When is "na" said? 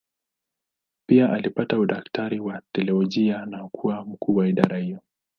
3.45-3.67